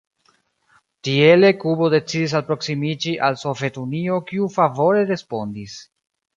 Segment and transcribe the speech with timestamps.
[1.07, 5.81] Tiele Kubo decidis alproksimiĝi al Sovetunio kiu favore respondis.